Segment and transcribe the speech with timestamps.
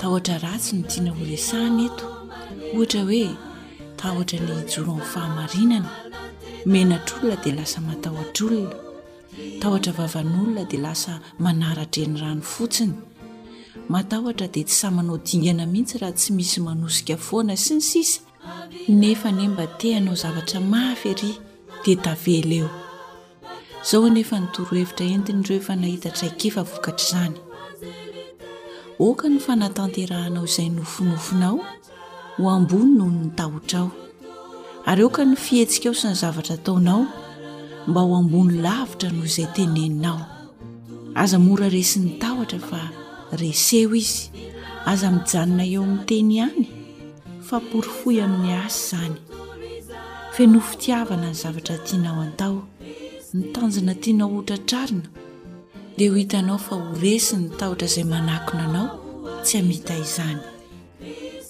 [0.00, 2.04] taotra ratsy ny diana holesahny eto
[2.74, 3.24] ohatra hoe
[4.00, 5.88] tahotra ny hijoro'ny fahamarinana
[6.72, 8.74] menatr' olona dia lasa matahotr' olona
[9.60, 11.12] tahotra vavan'olona dia lasa
[11.44, 12.94] manaratra eny rano fotsiny
[13.94, 18.16] matahotra dia tsy samanao dingana mihitsy raha tsy misy manosika foana sy ny sisy
[19.00, 21.32] nefa ne mba tehanao zavatra maafyry
[21.84, 22.70] dia tavela eo
[23.90, 27.40] zaoenefa nitorohevitra entiny ireo efa nahitatra aikefavokatrazany
[29.08, 31.58] oka ny fanatanterahanao izay nofonofinao
[32.36, 33.88] ho ambony noho nytahotrao
[34.90, 37.02] ary oka ny fihetsika o sy ny zavatra taonao
[37.88, 40.20] mba ho ambony lavitra noho izay teneninao
[41.22, 42.80] aza mora resy ny tahotra fa
[43.40, 44.20] reseho izy
[44.90, 46.64] aza mijanona eo amin'ny teny iany
[47.48, 49.16] fa porifoy amin'ny asy izany
[50.34, 52.56] fenofi tiavana ny zavatra tianao an-tao
[53.36, 55.08] nitanjina tiana ohatra trarina
[56.00, 58.86] di ho hitanao fa ho resy ny tahotra izay manakona anao
[59.44, 60.40] tsy amta izany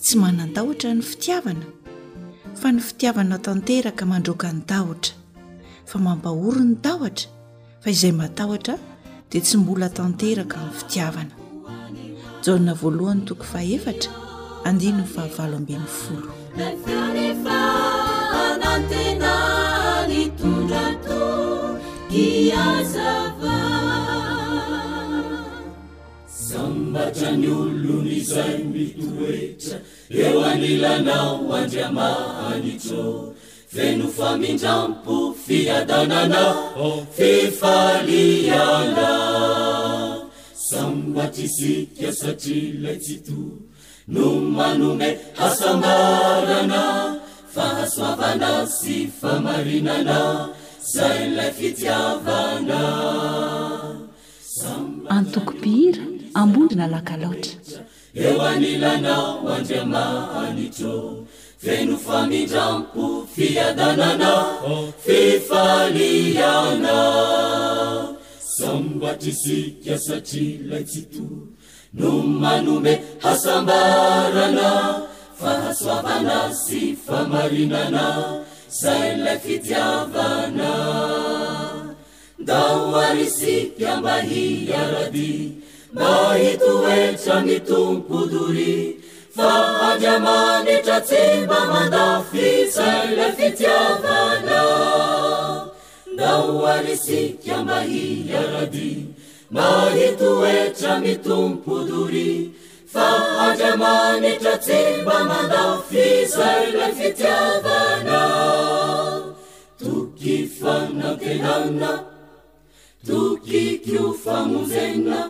[0.02, 1.66] tsy manan-dahotra ny fitiavana
[2.60, 5.14] fa ny fitiavana tanteraka mandroka ny tahotra
[5.90, 7.26] fa mampahory ny tahotra
[7.82, 8.74] fa izay matahotra
[9.30, 11.34] dia tsy mbola tanteraka ny fitiavana
[12.44, 14.10] jana voalohany toko faefatra
[14.68, 16.30] andino ny vahavaloamben'ny folo
[26.94, 29.78] matranyolonizay mitoetra
[30.22, 33.34] eo anilanao andria mahanitro
[33.74, 36.90] feno famindrampo fiadananao
[37.30, 38.08] ifal
[40.68, 43.38] samymatrisika satri lay tsyto
[44.12, 44.24] no
[44.56, 45.08] manome
[45.38, 46.82] hasamarana
[47.54, 50.18] fahasoavana sy famarinana
[50.92, 52.80] zay lay fitiavana
[54.58, 56.02] samantokopira
[56.38, 57.52] ambondri na lakalaoatra
[58.26, 59.14] ewanilana
[59.56, 60.94] andramaanijo
[61.64, 63.04] feno famindranko
[63.34, 64.32] fiadanana
[65.06, 66.98] fifaliana
[68.38, 71.26] sambatrisikya satrila kito
[71.94, 75.00] nommanome hasambarana
[75.40, 78.06] fahasoavana sy famarinana
[78.80, 80.70] sayla kitiavana
[82.46, 84.46] daowarisikyamahi
[84.80, 85.32] a rady
[85.92, 88.96] mahito etra mi tompo dory
[89.36, 89.50] fa
[89.90, 94.60] anramanetratsymba manda fisaylay fitiavana
[96.16, 98.92] dao aresika mahia radi
[99.52, 102.34] mahito etra mi tompo dory
[102.94, 108.20] faanriamanetratsymba manda fisaylay fitiavana
[109.82, 111.92] toky fanatenana
[113.06, 115.20] toky kio famozenna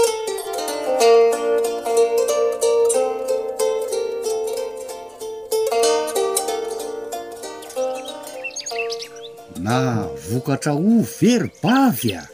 [9.59, 12.29] na vokatra ho verybavya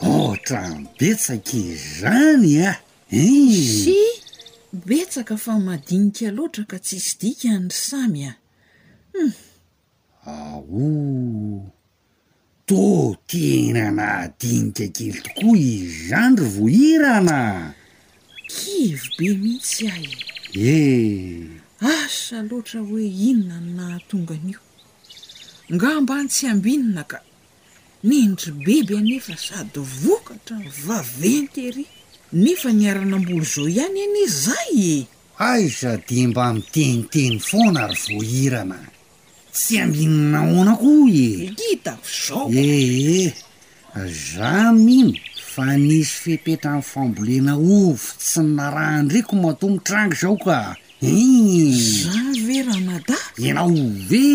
[0.00, 2.76] ohatra mipetsaka izany ah
[3.10, 3.50] e, eh?
[3.58, 3.98] esy
[4.72, 8.32] mibetsaka fa madinika loatra ka tsisy dikany ry samy ah
[9.20, 9.22] e.
[9.22, 9.32] hum
[10.26, 11.68] ao
[12.66, 17.38] totenanaadinika kely tokoa izany ry vohirana
[18.52, 20.08] kivy be mihitsy ahy
[20.74, 21.48] e eh
[22.02, 24.60] asa loatra hoe inona no nahatongan'io
[25.74, 27.18] nga mbany tsy ambinina ka
[28.04, 31.84] nindro beby anefa sady vokatra vavenkery
[32.32, 34.96] nefa niaranambola zao ihany an izy zay e
[35.38, 38.80] aiza di mba miteniteny foana ary voahirana
[39.52, 40.88] tsy amininahona ko
[41.24, 42.68] eitazao e
[43.20, 43.32] eh
[44.28, 45.16] za mino
[45.52, 50.58] fa nisy fepetra annnyfambolena ovo tsy narandriko mato mitrangy zao ka
[51.16, 53.16] eza ve raha nada
[53.48, 54.28] enaove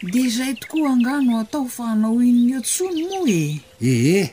[0.00, 3.42] de zay tokoa angano atao fa anao in'ny atsony moa e
[3.84, 4.28] eheh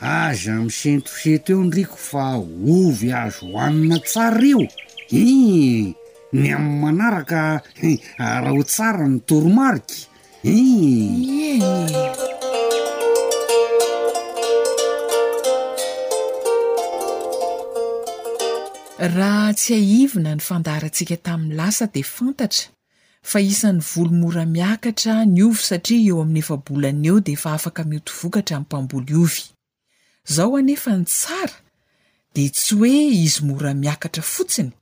[0.00, 2.42] aza misentoseto eo ndriko fa
[2.88, 4.66] ovy azo hoanina tsary reo
[5.14, 5.86] e eh.
[6.32, 9.98] ny ami'ny manaraka eh, raha ho tsara ny toromariky
[10.40, 11.60] e eh.
[19.04, 22.66] eny raha tsy aivina ny fandarantsika tamin'ny lasa de fantatra
[23.30, 27.82] fa isan'ny volo mora miakatra ny ovy satria eo amin'ny efabolana eo de fa afaka
[27.90, 29.42] miotovokatra amnympambolo iovy
[30.34, 31.56] zaho anefa ny tsara
[32.34, 32.94] de tsy hoe
[33.24, 34.72] izy mora miakatra fotsiny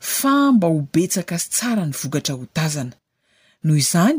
[0.00, 2.94] fa mba ho betsaka sy tsara ny vokatra hotazana
[3.64, 4.18] noho izany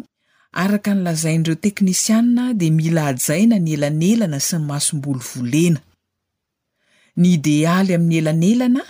[0.62, 5.80] araka ny lazain'ireo teknisianna de mila hajaina ny elan'elana sy ny masom-boly volena
[7.22, 8.84] ny idéaly amin'ny elan'elana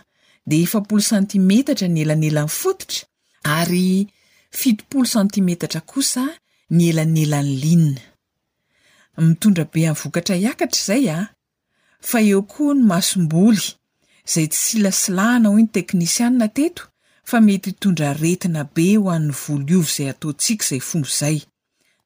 [0.50, 3.08] de efapolo santimetatra ny elan'elan'ny fototra
[3.60, 3.98] ary
[4.60, 6.24] fitipolo sentimetatra kosa
[6.76, 8.04] ny elan'elan'ny linna
[9.28, 11.32] mitondrabe amin'ny vokatra iakatra izay a
[12.10, 13.66] fa eo koa ny masomboly
[14.30, 16.84] zay tsy silasilahna ho iny teknisianna teto
[17.30, 21.38] fa mety itondra retina be ho an'ny volo iovy zay ataontsika izay fombo zay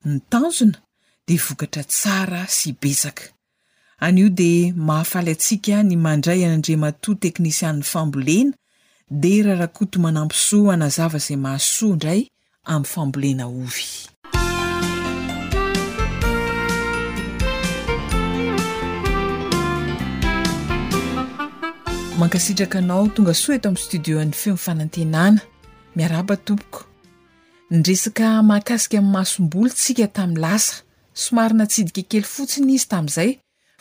[0.08, 0.78] ny tanjona
[1.26, 3.26] dea hivokatra tsara sy betsaka
[4.06, 8.54] anio dia mahafaly atsika ny mandray anandrimato teknisianin'ny fambolena
[9.22, 12.22] de rarakoto manampyso anazava zay mahasoa indray
[12.74, 13.88] ami'ny fambolena ovy
[22.20, 25.40] mankasitrakaanao tonga so eto amin'ny stidio n'ny feomifanantenana
[26.00, 26.84] miaraba tompoko
[27.76, 30.80] ny resaka mahakasika n'ny masom-bolo tsika tamin'n lasa
[31.24, 33.32] somarina tsidikekely fotsiny izy tamin'izay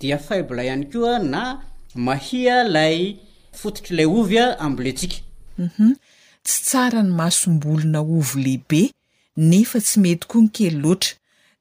[0.00, 1.60] diafaibla ihany koa na
[1.94, 3.16] mahia ilay
[3.60, 5.14] fototr'la ovya ambolentsika
[5.58, 5.92] uhu mhm.
[6.44, 8.82] tsy tsara ny masombolona ovy lehibe
[9.50, 11.12] nefa tsy mety koa ny kely loatra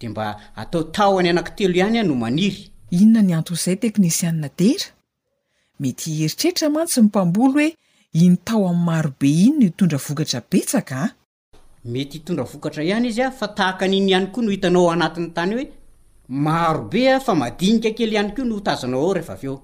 [0.00, 2.60] de mba atao tao any anaky telo ihany a no maniry
[2.96, 4.86] inona ny antoizay teknisianna tera
[5.80, 7.68] mety heritreritra mantsy ny mpambolo hoe
[8.22, 11.06] iny tao amin'ny marobe iny no itondra vokatra betsaka a
[11.92, 15.52] mety hitondra vokatra ihany izy a fa tahak niny ihany koa no hitanao o anat'nytany
[15.58, 15.66] hoe
[16.44, 19.60] marobe a fa madinika kely iany koa no tazanao ao eheaeod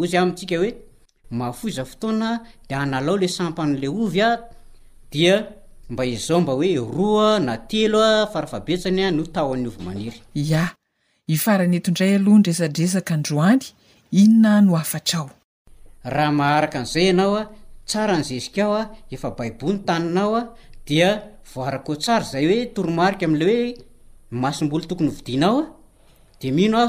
[0.00, 5.38] o zay itshoeaizoando le ampn'le
[5.90, 10.12] mba izao mba hoe roa na telo a farafabetsany a no taon'yovmany
[10.42, 10.64] ia
[11.34, 13.62] ifarany etondray aloha ndresadresaka androany
[14.22, 15.18] inona no afatra
[16.04, 17.44] aoahaaharaka an'izay ianao a
[17.88, 20.48] tsara nyzezik ao a efa baibony taninao a
[20.88, 21.08] dia
[21.54, 23.68] voarako tsar zay oe torimaia amla hoe
[24.42, 25.68] masombolo tokony vidina aoa
[26.40, 26.88] de inoahoa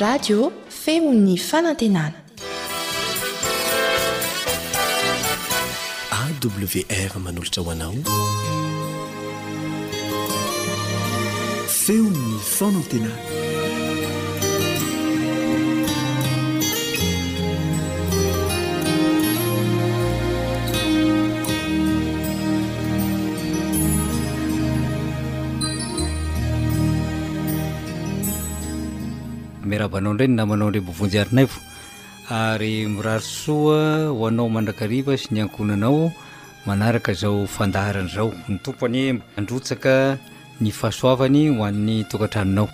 [0.00, 0.50] radio
[0.84, 2.12] feo'ny fanantenana
[6.22, 7.94] awr manolatra hoanao
[11.84, 13.25] feo ny fanantenana
[29.68, 31.60] miarabanao indray ny namanao ndrey mbovonjyarinayfo
[32.30, 36.12] ary mirarosoa ho anao mandrakariva sy ny ankonanao
[36.66, 40.18] manaraka zao fandaharany zao ny tompoanyhoe mandrotsaka
[40.60, 42.70] ny fahasoavany ho an'ny tokatranonao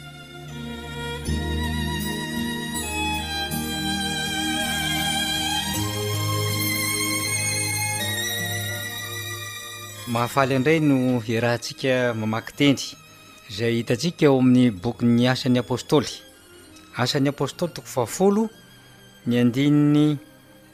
[10.12, 12.80] mahafaly aindray no erahantsika mamaky teny
[13.56, 16.12] zay hitantsika eo amin'ny boky ny asan'ny apostôly
[16.96, 18.50] asan'ny apôstôly toko vaafolo
[19.26, 20.18] ny andininy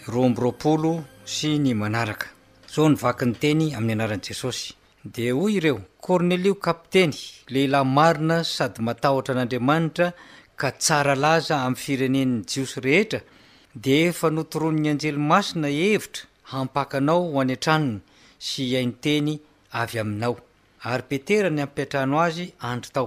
[0.08, 2.26] roaambroapolo sy ny manaraka
[2.72, 4.74] zao ny vaky ny teny amin'ny anaran'i jesosy
[5.14, 7.18] di hoy ireo kornelio kapitany
[7.52, 10.06] lehilahy marina sady matahotra an'andriamanitra
[10.60, 13.20] ka tsara laza amin'ny fireneny jiosy rehetra
[13.82, 17.96] di efa notorono'ny anjely masina hevitra hampaka anao ho any antranony
[18.48, 19.32] sy ihainy teny
[19.82, 20.34] avy aminao
[20.90, 23.06] ary petera ny ampiatrano azy andro tao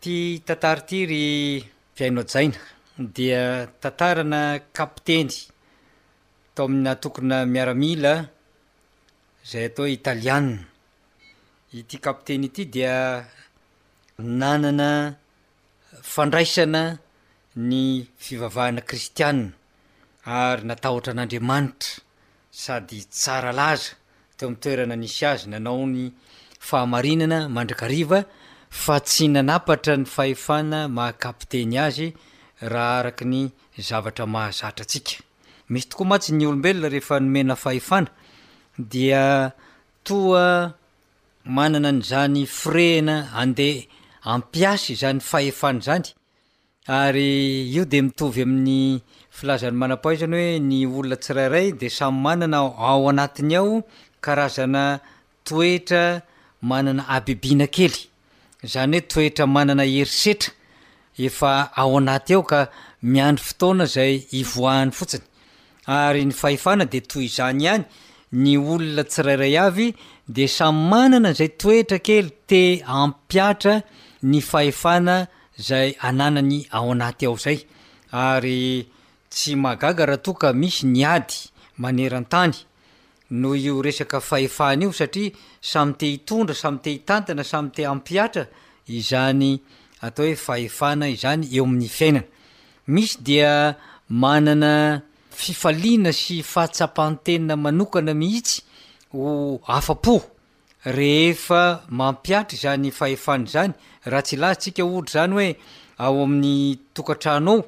[0.00, 1.24] ty tantari ty ry
[1.94, 2.58] piainao jaina
[3.14, 3.42] dia
[3.82, 4.40] tantarana
[4.76, 5.30] kapiteny
[6.50, 8.14] ato aminna tokona miaramila
[9.50, 10.56] zay atao hoe italiana
[11.78, 12.94] ity kapteny ity dia
[14.40, 14.90] nanana
[16.12, 16.82] fandraisana
[17.70, 17.80] ny
[18.24, 19.44] fivavahana kristiana
[20.40, 21.92] ary natahotra an'andriamanitra
[22.62, 23.90] sady tsara laza
[24.36, 26.00] teo ami'ny toerana nisy azy nanao ny
[26.68, 28.18] fahamarinana mandrakariva
[28.78, 32.06] fa tsy nanapatra ny fahefana mahakapiteny azy
[32.70, 33.42] raha araka ny
[33.88, 35.12] zavatra mahazatra atsika
[35.70, 38.08] misy tokoa ma tsy ny olombelona rehefa nomena fahefana
[38.90, 39.52] dia
[40.06, 40.74] toa
[41.44, 43.82] manana ny zany frena andeha
[44.32, 46.06] ampiasa zany fahefana zany
[46.86, 49.02] ary io de mitovy amin'ny
[49.36, 53.82] filazan'ny manampaho izany hoe ny olona tsirairay de samy manana ao anatiny ao
[54.20, 55.00] karazana
[55.44, 56.22] toetra
[56.60, 58.09] manana abibiana kely
[58.66, 60.52] zany hoe toetra manana herisetra
[61.26, 62.68] efa ao anaty ao ka
[63.02, 65.24] miandry fotoana zay ivoahany fotsiny
[65.86, 67.84] ary ny faefana de toy izany ihany
[68.42, 69.88] ny olona tsirairay avy
[70.36, 72.62] de samy manana zay toetra kely te
[73.00, 73.74] ampiatra
[74.30, 75.16] ny fahefana
[75.66, 77.58] zay ananany ao anaty ao zay
[78.30, 78.88] ary
[79.32, 81.36] tsy magagaraha toa ka misy ny ady
[81.82, 82.54] maneran-tany
[83.30, 88.42] noho io resaka faefana io satria samy te hitondra samy te hitantana samy te ampiatra
[88.90, 89.60] izany
[90.02, 92.24] atao hoe faefana izany eo amin'ny fiainana
[92.90, 94.72] misydmanana
[95.30, 98.62] fifaina sy fahatsapahntena manokana mihitsy
[99.14, 100.16] ho afapo
[100.84, 103.72] rehefa mampiatra zany fahefaany zany
[104.10, 105.54] raha tsy lazy ntsika ohata zany hoe
[106.02, 107.64] ao amin'ny tokantrano ao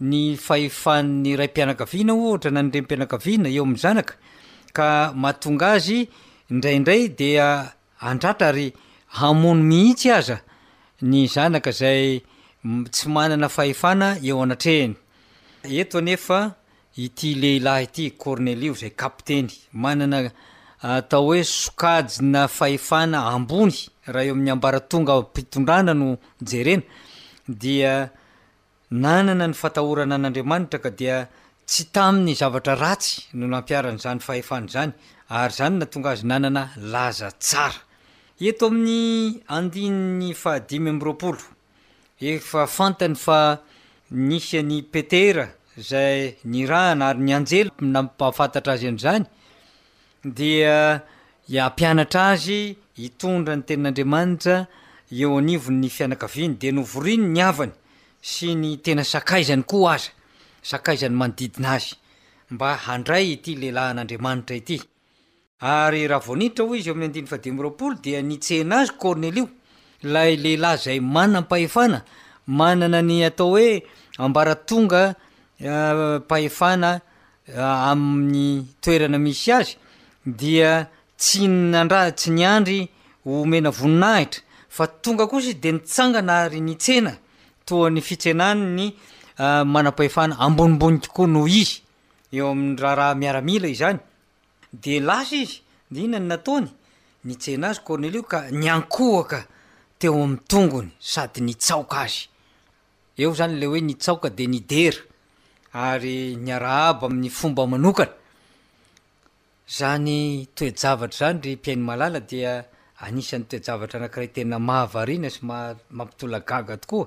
[0.00, 4.14] ny faefanny ray mpianakavianaohatra nandrem-pianakaviana eo am'ny zanaka
[4.76, 5.98] ka mahatonga azy
[6.50, 7.50] indraindray dea
[8.08, 8.68] andratra ary
[9.18, 10.36] hamono mihitsy aza
[11.10, 12.02] ny zanaka zay
[12.92, 14.94] tsy manana faefana eo anatrehany
[15.80, 16.38] eto anefa
[17.04, 19.52] ity lehilah ity cornelia io zay kaptainy
[19.82, 20.18] manana
[20.80, 23.76] atao hoe sokajina fahefana ambony
[24.12, 26.08] raha eo amin'ny ambara tonga a mpitondrana no
[26.48, 26.82] jerena
[27.62, 27.92] dia
[28.90, 31.16] nanana ny fatahorana an'andriamanitra ka dia
[31.72, 34.92] tsy taminy zavatra ratsy no nampiarany zany fahefana zany
[35.30, 37.80] ary zany na tonga azy nanana laza tsara
[38.48, 41.40] eto amin'ny andininy fahadimy am'roapolo
[42.30, 43.38] efa fantany fa
[44.28, 45.46] nisan'ny petera
[45.88, 49.24] zay ni rahna ary ny anjelo nampahafantatra azy an'izany
[50.36, 50.76] dia
[51.66, 52.60] ampianatra azy
[53.00, 54.54] hitondra ny tenin'andriamanitsa
[55.20, 57.72] eo anivo'ny fianakaviany de no voriny ny avany
[58.32, 60.12] sy ny tena sakaizany koa aza
[60.62, 61.94] zakaizan'ny manodidina azy
[62.50, 64.76] mba handray ity lehilahy n'andriamanitra ity
[65.60, 69.46] ary raha voanintra ho izy eo ami'y andiny fa dimyroapolo dia nitsena azy kôrnelio
[70.02, 72.00] lay lehilahy zay manana n pahefana
[72.46, 73.82] manana ny atao hoe
[74.18, 76.98] abatongaafana eh,
[77.52, 79.76] eh, amin'ny toerana misy azy
[80.26, 82.88] dia tsy nandra tsy niandry
[83.24, 87.16] omena voninahitra fa tonga kosa izy de nitsangana ary nitsena
[87.66, 88.92] toan'ny fitsenany ny
[89.44, 91.76] Ah, manam-pahefana ambonimbonikokoa noho izy
[92.34, 93.98] eo amin'ny raha raha miaramila izany
[94.82, 95.56] de lasa izy
[95.92, 96.68] de inany nataony
[97.26, 99.38] nitsehnazy côrneliao ka niankohaka
[99.98, 101.98] teo am'ny tongony sady ntsaoka
[103.18, 104.94] aonyle hoe ntsaoka de nder
[105.88, 108.14] ary niara aba amin'ny fomba manokana
[110.04, 112.52] nytoejavatra zany ry mpiainy malala dia
[113.04, 117.06] anisan'ny toejavatra anakiray tena mahavrina zy mamampitola gaga tokoa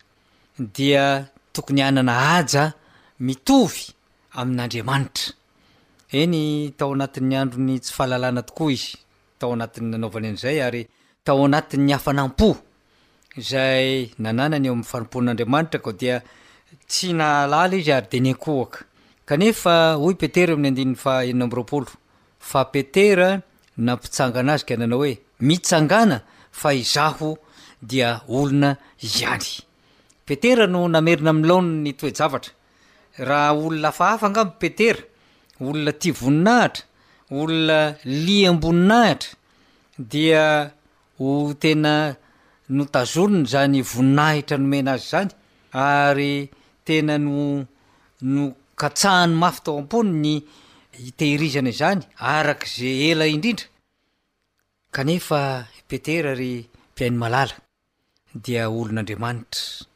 [0.69, 2.63] dia tokony anana aja
[3.25, 3.83] mitovy
[4.39, 5.25] amin'andriamanitra
[6.19, 6.41] eny
[6.77, 8.95] tao anatin'ny androny tsy fahalalàna tokoa izy
[9.39, 10.83] tao anatin'ny nanaovany an'izay ary
[11.25, 12.47] tao anatin'ny afanampo
[13.49, 13.87] zay
[14.23, 16.17] nananany eo amn'ny fanompon'andriamanitra ko dia
[16.89, 18.79] tsy naalala izy ary de nyankohaka
[19.29, 21.89] kanefa hoy petera o amin'ny andininy fa enina ambyroapolo
[22.49, 23.27] fa petera
[23.85, 25.13] nampitsangana azy ka nanao hoe
[25.47, 26.17] mitsangana
[26.59, 27.29] fa izaho
[27.89, 28.71] dia olona
[29.07, 29.47] iany
[30.31, 32.51] petera no namerina amny laoni ny toejavatra
[33.29, 35.01] raha olona afahafa angambo petera
[35.67, 36.81] olona ti voninahitra
[37.41, 37.79] olona
[38.25, 39.33] li am-boninahitra
[40.11, 40.45] dia
[41.19, 41.29] ho
[41.63, 41.93] tena
[42.75, 45.31] no tazonony zany voninahitra nomena azy zany
[45.89, 46.33] ary
[46.87, 47.39] tena no
[48.33, 48.43] no
[48.81, 50.33] katsahany mafy tao ampony ny
[51.09, 52.01] itehirizana zany
[52.35, 53.67] arak' ze ela indrindra
[54.95, 55.39] kanefa
[55.89, 56.51] petera ry
[56.93, 57.55] mpiainy malala
[58.45, 59.89] dia olon'andriamanitra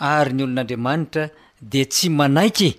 [0.00, 1.28] ary ny olon'andriamanitra
[1.62, 2.70] de tsy manaiky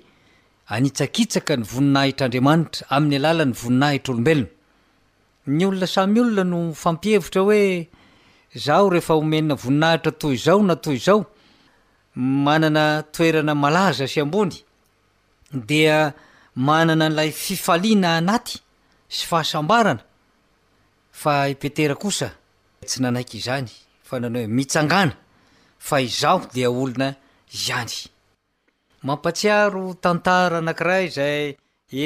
[0.74, 4.48] anitsakitsaka ny voninahitr'andriamanitra amin'ny alalan'ny voninahitra olombelona
[5.58, 7.62] ny olona samy olona no fampievitra hoe
[8.66, 11.20] zaho rehefa omenina voninahitra toy izao na toy izao
[12.46, 14.56] manana toerana malaza sy ambony
[15.52, 16.14] dea
[16.56, 18.56] manana n'lay fifaliana anaty
[19.16, 20.04] sy fahasambarana
[21.22, 22.28] fa ipetera kosa
[22.88, 23.68] tsy nanaiky izany
[24.08, 25.14] fa nana hoe mitsangana
[25.88, 27.14] fa izaho dia olona
[27.54, 27.96] izany
[29.08, 31.44] mampatsiaro tantara nankiraha izay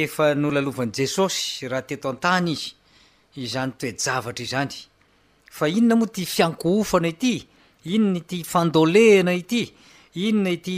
[0.02, 2.68] efa nolalovany jesosy raha teto an-tany izy
[3.46, 4.76] izany toejavatra izany
[5.58, 7.34] fa inona moa ty fiankoofana ity
[7.96, 9.62] inony ty fandolehana ity
[10.26, 10.76] inona ity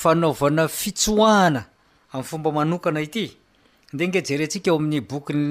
[0.00, 1.60] fanaovana fitsoahana
[2.12, 3.24] amn'ny fomba manokana ity
[3.92, 5.48] nde ingehjereantsika eo amin'ny bokiny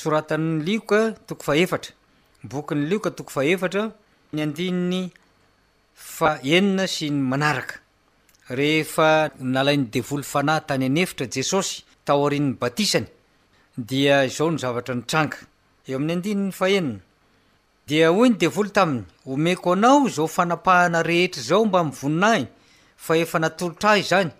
[0.00, 0.98] soratan'ny lioka
[1.28, 1.90] tokofaefatra
[2.50, 3.82] bokyny lioka tokofa efatra
[4.32, 5.02] ny andininy
[5.94, 7.78] fa enina sy ny manaraka
[8.58, 13.06] rehefa nalain'ny devoly fanay tany anefitra jesosy tao arinny batisany
[13.76, 15.36] dia izao no zavatra nytranga
[15.88, 17.00] eo amin'ny andininy fa enina
[17.86, 22.46] dia hoy ny devoly taminy omeko anao zao fanapahana rehetra zao mba mvoninaiy
[22.96, 24.30] fa efa naoora zany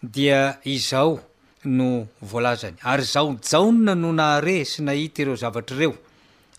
[0.03, 1.19] dia izao
[1.65, 5.99] no voalazany ary zaho jaona no nahare sy nahita ireo zavatra reo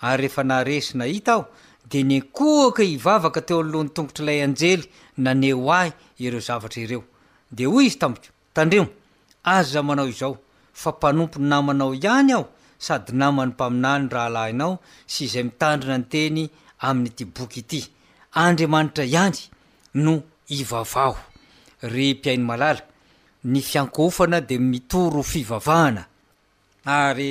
[0.01, 1.43] ary rehefa nahare sy nahita aho
[1.91, 4.85] de ny ankoaka ivavaka teo any lohan'ny tongotr' ilay anjely
[5.25, 5.91] naneo ahy
[6.25, 7.03] ireo zavatra ireo
[7.55, 8.89] de hoy izy tamoko tandremo
[9.43, 10.33] aza manao izao
[10.81, 12.45] fa mpanompony namanao ihany aho
[12.85, 14.73] sady namany mpaminanyy raha lahinao
[15.11, 16.41] sy izay mitandrina ny teny
[16.87, 17.81] amin'nyty boky ity
[18.43, 19.37] andriamanitra iany
[20.03, 20.13] no
[20.59, 21.15] ivavaho
[21.93, 22.81] ry piainy malala
[23.51, 26.03] ny fiankofana de mitoro fivavahana
[26.99, 27.29] ary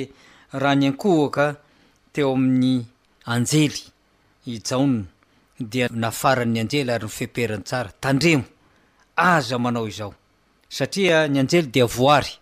[0.61, 1.45] raha ny ankohaka
[2.13, 2.73] teo amin'ny
[3.33, 3.81] anjely
[4.47, 4.93] ijaon
[5.59, 8.43] dea nafaran'ny anjely ary nyfiperany tsara tandremo
[9.15, 10.13] aza manao izao
[10.77, 12.33] satria ny anjely dea voary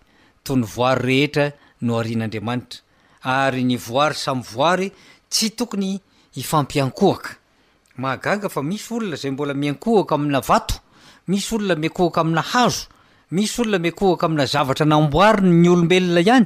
[0.45, 1.45] tony voary rehetra
[1.85, 2.77] no arin'andriamanitra
[3.43, 4.87] ary ny voary samy voary
[5.33, 5.91] tsy tokony
[6.41, 7.29] ifampiankoaka
[8.03, 10.75] mahgaga fa misy olona zay mbola miankohaka amina vato
[11.31, 12.83] misy olona miakohaka aminahazo
[13.35, 16.45] misy olona miakohaka amina zavatra namboariny ny olombelona ihany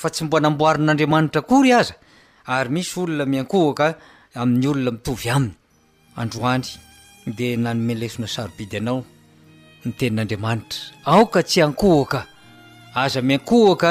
[0.00, 1.94] fa tsy mbo namboarin'andriamanitra akory aza
[2.54, 3.86] ary misy olona miankohaka
[4.34, 5.54] amin'ny olona mitovy aminy
[6.20, 6.68] androany
[7.38, 9.00] de nanymelesona sarobidy anao
[9.86, 10.80] ny tenin'andriamanitra
[11.12, 12.20] aoka tsy ankohaka
[13.02, 13.90] aza miankohaka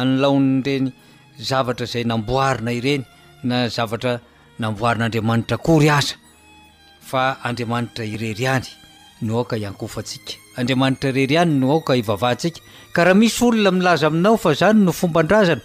[0.00, 0.86] anylaon'ny reny
[1.50, 3.02] zavatra zay namboarina ireny
[3.48, 4.12] na zavatra
[4.62, 6.14] namboarinandriamanitrakory aza
[7.10, 8.66] fa andriamanitra ireriany
[9.26, 12.60] no aoka iankofaatsika andriamanitrareriany no aokaivavahtsika
[12.96, 15.62] karaha misy olona milaza aminao fa zany no fombandrazana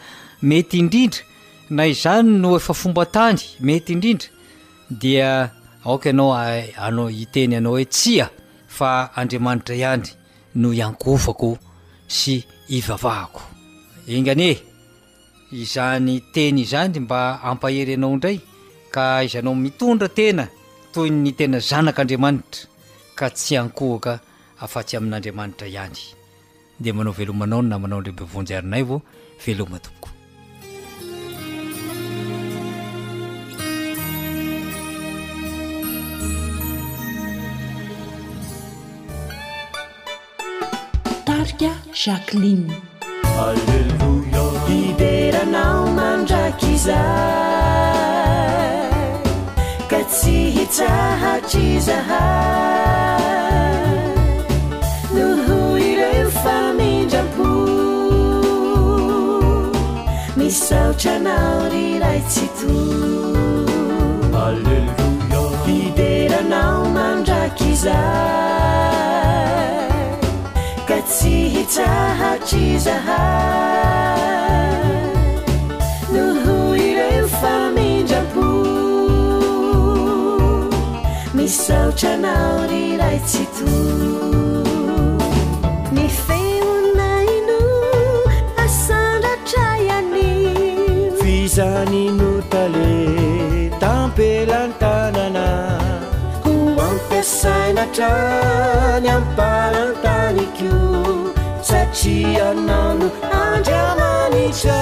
[0.49, 1.27] mety indrindra
[1.71, 4.27] na izany no efa fomba tany mety indrindra
[4.89, 5.49] dia
[5.85, 8.29] oka ianaoanao iteny ianao hoe tsy a
[8.67, 10.07] fa andriamanitra ihany
[10.55, 11.57] no iankofako
[12.07, 13.41] sy ivavahako
[14.07, 14.59] engany e
[15.51, 18.39] izany teny izany mba ampahery ianao indray
[18.91, 20.47] ka izanao mitondra tena
[20.93, 22.65] toy ny tena zanak'andriamanitra
[23.17, 24.19] ka tsy ankohaka
[24.61, 25.99] afatsy amin'n'andriamanitra ihany
[26.79, 28.99] de manao velomanao na manao ndreimbevonjy arinay avao
[29.43, 29.93] veloma too
[41.41, 41.45] aa
[42.01, 42.61] jaklin
[43.43, 46.95] aleloia hiberanao mandrak zy
[49.91, 53.89] ka tsy hitrahatry zahai
[55.15, 57.49] no hoi reo famindrampo
[60.37, 62.75] missaotranao ry ray tsito
[64.45, 65.07] aeloia
[65.67, 68.59] hiberanao mandraky zay
[71.11, 73.23] sy hitrahatri zaha
[76.13, 78.47] no hoireo famindrampo
[81.35, 84.31] misaotra nao re laitsy too
[85.95, 87.59] ny feonaino
[88.67, 90.29] asanratraiany
[91.43, 92.00] izany
[97.83, 100.77] atrany ampalantaniko
[101.69, 103.07] satrianao no
[103.41, 104.81] andramanitra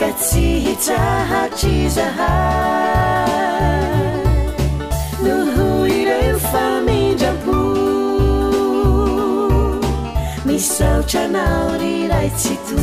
[0.00, 4.00] ka tsy hitsahatry zahay
[5.26, 7.58] no hoy ren famindrampo
[10.48, 12.82] misy saotranao ry ray tsy to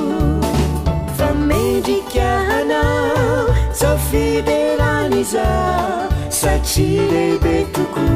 [1.83, 2.81] dikahana
[3.73, 5.47] cofideraliza
[6.29, 8.07] saci debe tuku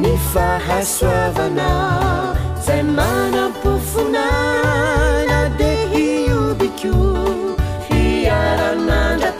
[0.00, 1.70] mi fahasuavana
[2.66, 6.96] semana pufunana dehiu diciu
[7.84, 9.39] fiaraaa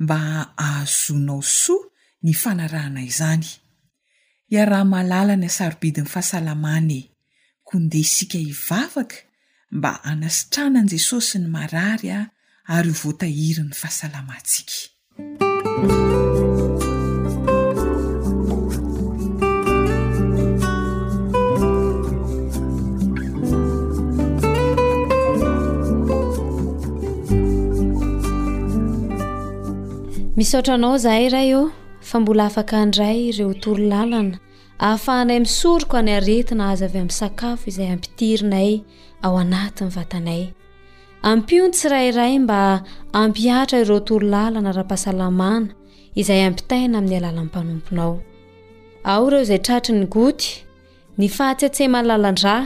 [0.00, 0.16] mba
[0.56, 1.88] hahazonao soa
[2.24, 3.44] ny fanarahna izany
[4.54, 7.00] ia raha mahalalany asarobidiny fahasalamane
[7.68, 9.18] kondeha isika hivavaka
[9.76, 12.20] mba anasitranany jesosy ny marary a
[12.76, 14.88] ary ho voatahiriny fahasalamantsika
[30.40, 31.62] misaotranao izahay rahy eo
[32.08, 34.36] fa mbola afaka andray ireo toro lalana
[34.86, 38.70] ahafahanay misoriko ny aretina azy avy amin'ny sakafo izay hampitirinay
[39.26, 40.42] ao anatiny vatanay
[41.30, 42.58] ampiony tsirairay mba
[43.22, 45.70] ampihatra ireo toro lalana raha-pahasalamana
[46.22, 48.12] izay hampitaina amin'ny alalan'n mpanomponao
[49.12, 50.50] ao ireo izay tratry ny goty
[51.20, 52.56] ny fahatsyan-tsehmany lalan-dra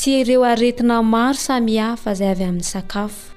[0.00, 3.33] sy ireo aretina maro samy hafa izay avy amin'ny sakafo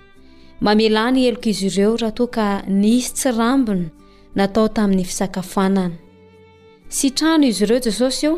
[0.66, 3.90] mamela ny eloko izy ireo raha toa ka nisy tsi rambina
[4.36, 5.96] natao tamin'ny fisakafoanana
[6.98, 8.34] sy trano izy ireo jesosy io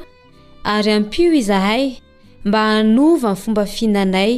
[0.64, 1.96] ary ampio izahay
[2.46, 4.34] mba hanova ny fomba fihinanay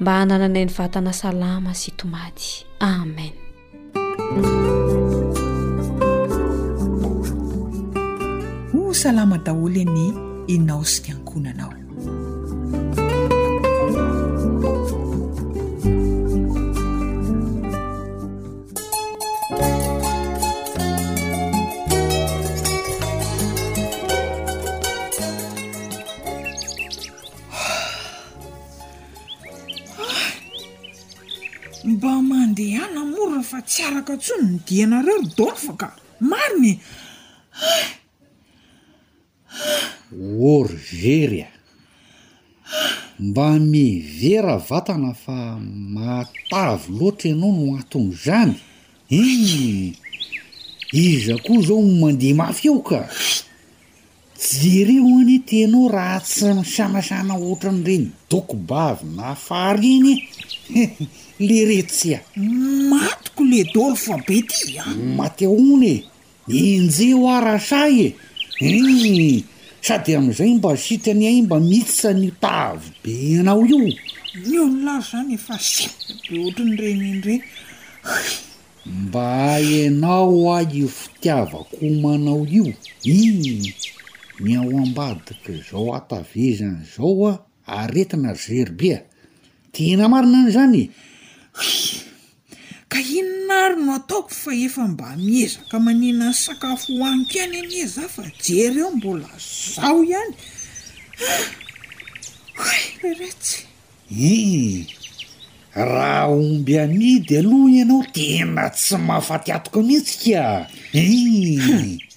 [0.00, 3.32] mba hanananay ny vatana salama sy tomady amen
[8.72, 10.06] no salama daholy any
[10.54, 11.77] enao sy fiankonanao
[31.98, 35.88] mba mandeha namoroa fa tsy araka tsony midianareo ro dorfa ka
[36.30, 36.72] mariny
[40.54, 41.50] orgery a
[43.26, 45.36] mba mivera vatana fa
[45.96, 48.54] matavy loatra ianao no atonno zany
[49.18, 49.22] e
[51.10, 53.00] iza koa zao mandeha mafy eo ka
[54.60, 60.12] jereo any tenao raha tsy misanasana oatran'ireny dokobavy naafaryny
[61.38, 62.20] le retsya
[62.90, 64.94] matoko le dôlfa be ty a ah.
[65.16, 66.02] mate on e
[66.50, 68.14] injeho ara say e
[69.38, 69.44] e
[69.80, 73.78] sady am'izay mba asitany ai mba mitsanitavy be anao io
[74.50, 75.90] io alazo zany efa sia
[76.30, 77.40] be ohatrany regny enregny
[78.84, 79.22] mba
[79.62, 82.74] aanao a i fitiavakoomanao io
[83.04, 83.74] i
[84.42, 87.32] nyao ambadika zao atavezany zao a
[87.66, 89.02] aretina zeribe a
[89.72, 90.90] tena marina any zanye
[92.90, 98.22] ka inonarino ataoko fa efa mba mihezaka manina ny sakafo hoaniko iany ane za fa
[98.44, 99.30] jer eo mbola
[99.76, 100.34] zao ihany
[103.02, 103.56] re retsy
[104.10, 104.88] ih
[105.74, 110.46] raha omby amidy aloha ianao tena tsy mahafatiatoko mihetsi ka
[111.00, 111.02] e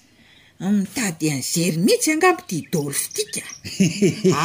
[0.69, 3.41] mitady any zery mihitsy angabo di dôlf tika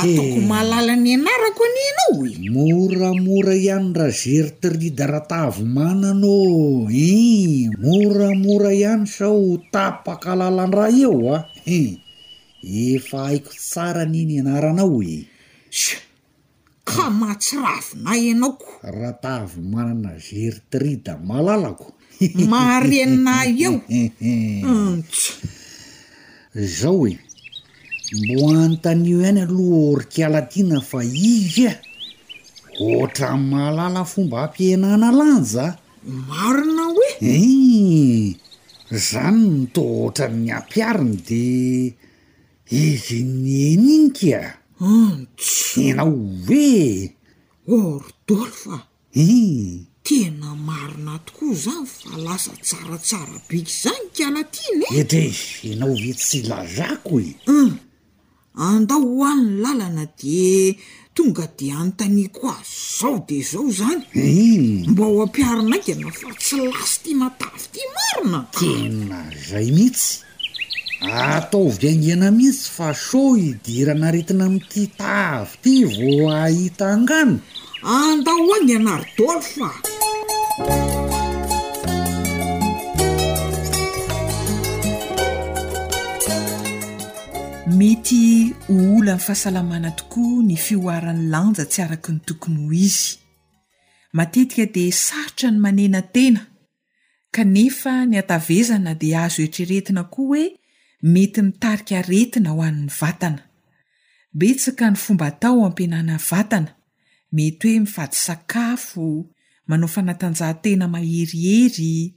[0.01, 9.05] atoko malala ny anarako ani anaoe moramora ihanyraha zeritrida rahataavo manana o i moramora ihany
[9.05, 11.93] sao tapaka alalandrahy eo a ah.
[12.97, 15.19] efa aiko tsara aniny anaranao e
[15.81, 15.97] sa
[16.89, 21.87] ka mahatsiravonay ianaoko raha taavo manana zeritrida malalako
[22.51, 25.37] maharenina eoantso
[26.57, 27.19] zao oe
[28.17, 31.81] mboanontanio ihany aloha orkialadiana fa izy a e.
[32.97, 35.67] ohatran mahalala fomba ampiainana lanja
[36.29, 37.09] marina hoe
[38.91, 41.45] e zany mito ohatra ny ampiarina de
[42.85, 44.41] izy nyen inyka
[44.89, 46.67] ah, tsy ana ove
[47.77, 48.77] ortol fa
[49.29, 55.95] e tena marina tokoa zany fa lasa tsaratsara biky zany kana tiany e etry enao
[56.03, 57.35] ve tsy lazako i e.
[57.51, 57.73] uh hmm.
[58.69, 60.49] anda hoannnny lalana de
[61.17, 64.01] tonga de anontany ko az zao de zao zany
[64.93, 70.13] mba ho ampiarina aakana fa tsy lasy ti matavy ty marina tena zay mihitsy
[71.29, 77.37] ataovyangina mihitsy fa so hidiranaretina ami'ity tavy ity vo ahita angano
[77.89, 79.71] anda hoa ny anary dol fa
[87.79, 88.19] mety
[88.67, 93.19] hoola amin'ny fahasalamana tokoa ny fioarany lanja tsy araky ny tokony ho izy
[94.19, 96.43] matetika di sarotra ny manena tena
[97.35, 100.45] kanefa ny atavezana dia azo eritreretina koa hoe
[101.15, 103.43] mety mitarika retina ho an'ny vatana
[104.39, 106.75] betsaka ny fomba atao ampianana vatana
[107.37, 109.27] mety hoe mifady sakafo
[109.67, 112.15] manao fanatanjahantena maherihery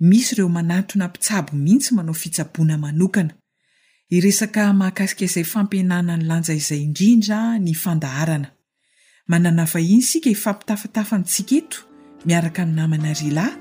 [0.00, 3.34] misy ireo manatona ampitsabo mihitsy manao fitsaboana manokana
[4.10, 8.48] iresaka mahakasika izay fampianana ny lanja izay indrindra ny fandaharana
[9.26, 11.78] manana vahiny sika hifampitafatafa ntsika eto
[12.26, 13.52] miaraka ni namana ryalay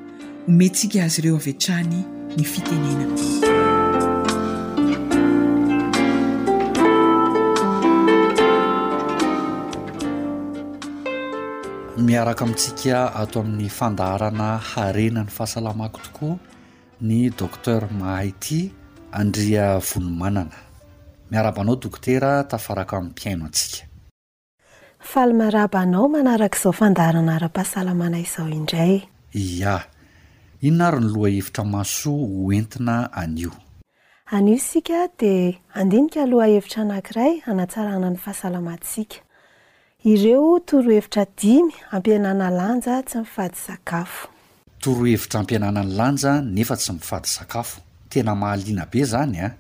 [0.45, 1.97] hometnsika azy ireo aviatrany
[2.37, 3.50] ny fitenenana
[12.07, 16.37] miaraka amintsika ato amin'ny fandarana harena ny fahasalamako tokoa
[17.07, 18.59] ny docter mahayty
[19.11, 20.55] andria vonimanana
[21.31, 23.85] miarabanao dokotera tafaraka amin'ny piaino atsika
[25.13, 28.93] falmarabanao manarak' izao fandarana ara-pahasalamana izao indray
[29.33, 29.83] ya
[30.61, 33.51] inona ary ny loha hevitra maso hoentina anio
[34.25, 39.17] anio sika de andinika aloha hevitra anankiray anatsarana ny fahasalamasika
[40.03, 44.27] ireo torohevitra dimy ampianana lanja tsy mifady sakafo
[44.79, 49.51] torohevitra ampianana ny lanja nefa tsy mifady sakafo tena mahaliana be zany a ah.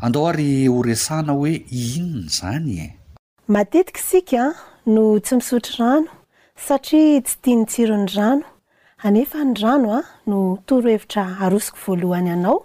[0.00, 2.96] andao ary horesana hoe inony zany e
[3.48, 4.54] matetiky isika
[4.86, 6.08] no tsy misotro rano
[6.68, 8.44] satria tsy tia ny tsiro ny rano
[9.02, 12.64] anefa ny rano a ah, no torohevitra arosiko voalohany ianao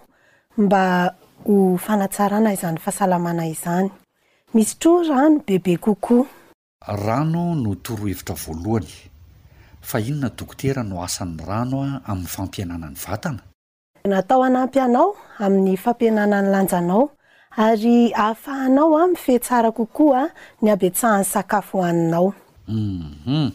[0.56, 1.14] mba
[1.44, 3.88] ho fanatsarana izany fahasalamana izany
[4.54, 6.24] misy troa rano bebe kokoa
[6.86, 9.10] rano no torohevitra voalohany
[9.84, 13.40] fa inona dokotera no asan'ny rano a amin'ny fampiananany vatana
[14.08, 15.12] natao anampy anao
[15.44, 17.10] amin'ny fampianana ny lanjanao
[17.56, 20.30] ary ahafahanao a mifihatsara kokoa
[20.64, 22.32] ny abiatsahan'ny sakafo hoaninao
[22.68, 23.52] uhum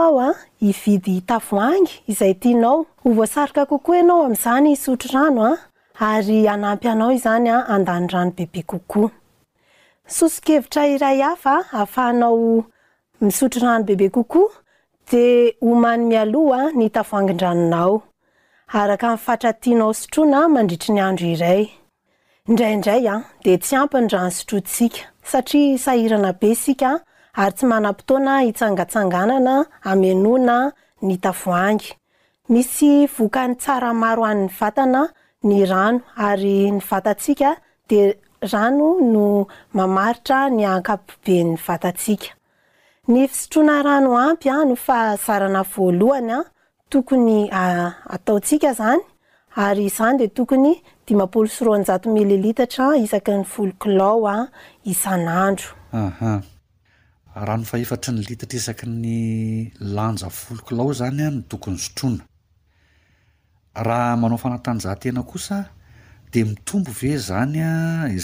[0.00, 0.20] ao
[0.62, 5.56] aiviytaoany izaytianaosaikakokoa anaoam'zany isotro ranoa
[6.00, 14.50] aryanampy anao zany a andanyranobebe kokoaeia iyaafahanaomisotro ranobebe kokoa
[15.10, 18.02] de omany mialoha ny tavoangidranonao
[18.80, 21.60] araka iny fatratianao sotroana mandritry ny andro iray
[22.50, 24.98] indraindraya de tsy ampiny rano sotrosika
[25.32, 26.90] satria ahiana besika
[27.42, 30.56] ary tsy mana-ptoana itangatannnaamanona
[31.06, 31.88] ny itavoangy
[32.52, 35.02] misy voka ny tsara maro anny vatana
[35.50, 37.50] ny rano ary ny vatasika
[37.90, 37.98] de
[38.52, 39.24] rano no
[39.78, 42.28] mamaritra ny ankapibenny vatasika
[43.12, 46.40] ny sotroana ranoampya nofazarana voalohanya
[46.90, 47.46] tokony
[48.08, 49.00] ataosika zany
[49.56, 50.74] ary izany de tokony
[51.06, 54.36] dimampolo sy ro anjato mile litatra isaky ny volikilao a
[54.84, 56.42] isan'androh raha
[57.58, 59.16] no faefatry ny litatra isaky ny
[59.96, 62.24] lanja volikilao zany a ny tokony sotroana
[63.86, 65.56] raha manao fanatanjahantena kosa
[66.32, 67.68] de mitombo ve zanya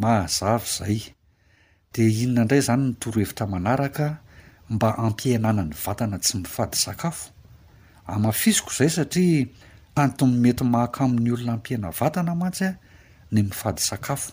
[0.00, 1.00] mahazavy izay
[1.94, 4.06] de inona indray zany nytorohevitra manaraka
[4.72, 7.28] mba ampiainana ny vatana tsy mifady sakafo
[8.06, 9.46] amafisoko izay satria
[10.02, 12.72] antony mety maak amin'ny olona ampiaina vatana mantsy a
[13.32, 14.30] ny mifady sakafo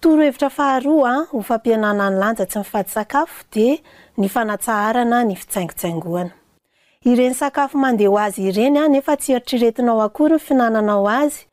[0.00, 3.66] torohevitra faharoa a ho fampianana ny lanja tsy mifady sakafo de
[4.18, 6.32] ny fanatsaharana ny fitsaingotsaingoana
[7.06, 11.44] ireny sakafo mandeha ho azy ireny a ah, nefa tsy eritriretinao akory ny fiinananao azy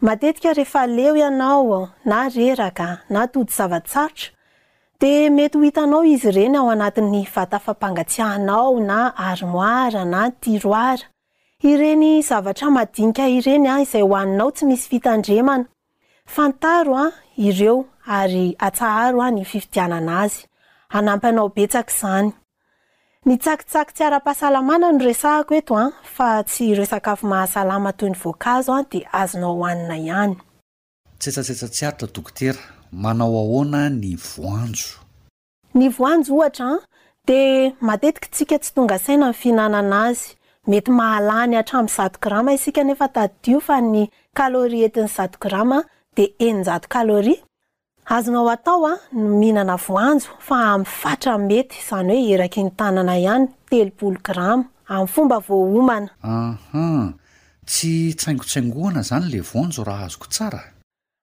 [0.00, 4.32] matetika rehefa leo ianaoo na reraka na todi- zavasarotra
[5.00, 11.04] de mety ho itanao izy ireny ao anati'ny vatafampangatsiahanao na armoira na tiroara
[11.60, 15.66] ireny zavatra madinika ireny a ah, izay hoaninao tsy misy fitandremana
[16.24, 20.46] fantaro a ah, ireo ary atsaharo a ny fifidianana azy
[20.88, 22.32] anampy anao betsaka izany
[23.26, 27.92] ny tsakitsaky tsy ara-pahasalamana no re sahako eto a ah, fa tsy ireo sakafo mahasalama
[27.94, 30.34] toy ny voankazo ah, a de azonao hohanina ihany
[31.18, 32.58] tsesatsesa tsy aritra dokotera
[32.92, 34.96] manao ahona ny voanjo
[35.78, 36.80] ny voanjo ohatra ah,
[37.28, 37.40] de
[37.80, 40.28] matetiky tsika tsy tonga saina nyy fihinana ana azy
[40.68, 45.84] mety mahalany hatramin'ny zato grama isika nefa tadio fa ny kalori etiny zato grama
[46.16, 47.30] de enijatl
[48.06, 52.70] azonao atao a ah, ny mihinana voanjo fa ami'y fatra mety zany hoe eraky ny
[52.76, 56.54] tanana ihany telopolo gram amin'ny fomba voaomana ah
[57.66, 60.60] tsy tsaingotsaingoana zany le voanjo raha azoko tsara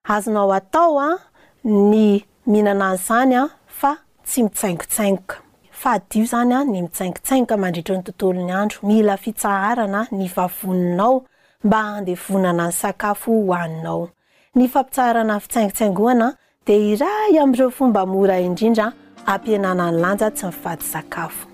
[0.08, 1.18] azonao atao a ah,
[1.64, 3.92] ny mihinana ay zany a ah, fa
[4.24, 5.36] tsy mitsaingotsaingoka
[5.70, 11.24] fadio zanya ny mitsaingotsainoka mandritra ny tontolo ny andro mila fitsaharana ny vavoninao
[11.64, 14.08] mba andevonana ny sakafo hoaninao
[14.54, 16.36] ny fampitsaharana fitsaingotsaingoana
[16.66, 18.86] de iraha i amn'ireo fomba mora indrindra
[19.24, 21.46] ampianana ny lanja tsy mifady sakafo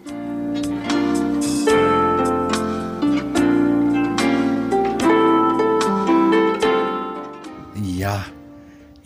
[8.00, 8.14] ya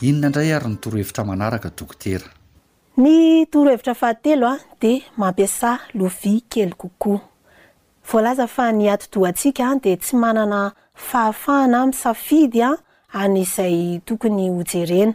[0.01, 2.28] inona indray ary ny torohevitra manaraka dokotera
[3.03, 7.20] ny torohevitra fahatelo a de mampiasa lovia kely kokoa
[8.11, 12.76] voalaza fa ny ato-doa atsika de tsy manana fahafahana mi' safidy a
[13.20, 15.14] anyizay tokony hojerena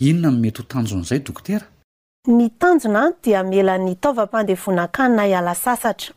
[0.00, 1.66] inona nmety ho tanjona izay dokotera
[2.28, 6.14] ny tanjona dia melany taovam-pandevonakanina iala sasatra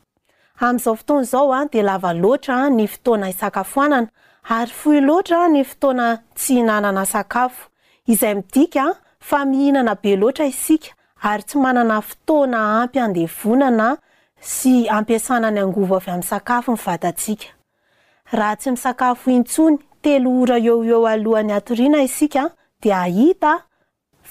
[0.60, 4.08] amn'izao fotoana izao a de lava loatra ny fotoana isakafoanana
[4.50, 7.68] ary foy loatra ny fotoana tsy nanana sakafo
[8.08, 8.86] izay midika
[9.20, 13.98] fa mihinana be loatra isika ary tsy manana fotona ampandevonana
[14.40, 17.48] sy ampiasana ny angov avy am'nysakafo mivatatsika
[18.32, 22.48] raha tsy misakafo intsony telo ora eo eo alohan'nyatorina isika
[22.80, 23.44] d ahit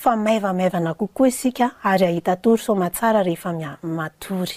[0.02, 3.50] fmaivamivana kokoa isika ary ahita tory somatsara rehefa
[4.04, 4.48] ator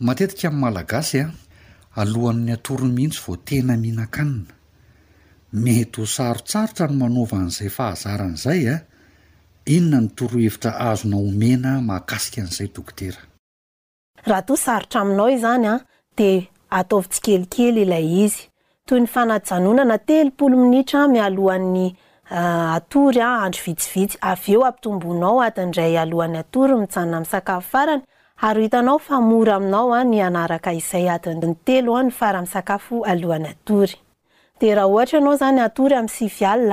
[0.00, 1.30] matetika amin'ny malagasy a
[2.02, 4.52] alohan'ny atory mihitsy vo tena mihinan-kanina
[5.64, 8.76] mety ho sarotsarotra ny manaova an'izay fahazara an'izay a
[9.74, 13.20] inona ny toro hevitra azonao omena mahakasika an'izay dokotera
[14.28, 15.84] raha to sarotra aminao izany a
[16.18, 16.30] de
[16.78, 18.42] ataovy tsy kelikely ilay izy
[18.88, 21.86] toy ny fanajanonana telopolo minitramialohan'ny
[22.30, 28.02] Ah, atory andro vitsivitsy avy eo ampitombonao adinray alohany atory mijanona misakafo farany
[28.46, 35.36] aryhitanao famora aminao a ny anaraka izay atiny telo ny faramisakafo alohany atoryde rah ohtraanao
[35.36, 36.72] zany atoryamy syal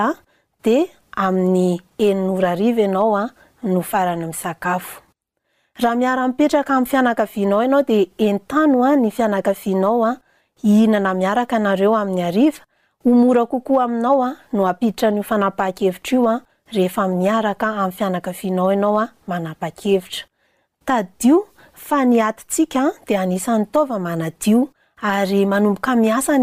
[0.63, 0.89] de
[1.25, 3.29] aiyeniorrivaanao
[3.63, 10.17] no faranymisakafoahamiaramipetraka amy fianakavinao anao de entano ny fianakanaoa
[10.63, 12.61] inana miaraka nareo aminny ariva
[13.03, 16.41] o mora kokoa aminao a ah, no apiditra ny ho fanapaha-kevitra io a ah,
[16.73, 21.43] rehefa miaraka aminy fianakafinao ianao a ah, manapa-kevitraio
[21.73, 26.39] fa ny atitsika d aisan'ny tovaaymaomboka miasay